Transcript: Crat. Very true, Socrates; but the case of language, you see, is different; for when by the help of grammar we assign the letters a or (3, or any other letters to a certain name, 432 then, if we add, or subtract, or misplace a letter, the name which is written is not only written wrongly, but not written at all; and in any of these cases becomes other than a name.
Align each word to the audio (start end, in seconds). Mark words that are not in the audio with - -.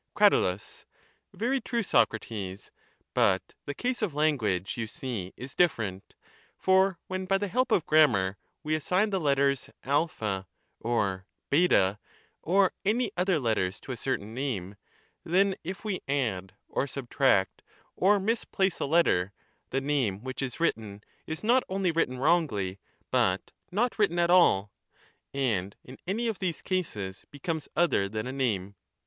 Crat. 0.15 0.33
Very 1.31 1.61
true, 1.61 1.83
Socrates; 1.83 2.71
but 3.13 3.53
the 3.67 3.75
case 3.75 4.01
of 4.01 4.15
language, 4.15 4.75
you 4.75 4.87
see, 4.87 5.31
is 5.37 5.53
different; 5.53 6.15
for 6.57 6.97
when 7.05 7.25
by 7.27 7.37
the 7.37 7.47
help 7.47 7.71
of 7.71 7.85
grammar 7.85 8.39
we 8.63 8.73
assign 8.73 9.11
the 9.11 9.19
letters 9.19 9.69
a 9.83 10.45
or 10.79 11.27
(3, 11.51 11.69
or 12.41 12.73
any 12.83 13.11
other 13.15 13.37
letters 13.37 13.79
to 13.81 13.91
a 13.91 13.95
certain 13.95 14.33
name, 14.33 14.75
432 15.23 15.31
then, 15.31 15.55
if 15.63 15.85
we 15.85 16.01
add, 16.07 16.55
or 16.67 16.87
subtract, 16.87 17.61
or 17.95 18.19
misplace 18.19 18.79
a 18.79 18.85
letter, 18.87 19.33
the 19.69 19.81
name 19.81 20.23
which 20.23 20.41
is 20.41 20.59
written 20.59 21.03
is 21.27 21.43
not 21.43 21.63
only 21.69 21.91
written 21.91 22.17
wrongly, 22.17 22.79
but 23.11 23.51
not 23.71 23.99
written 23.99 24.17
at 24.17 24.31
all; 24.31 24.71
and 25.31 25.75
in 25.83 25.99
any 26.07 26.27
of 26.27 26.39
these 26.39 26.63
cases 26.63 27.23
becomes 27.29 27.69
other 27.75 28.09
than 28.09 28.25
a 28.25 28.31
name. 28.33 28.73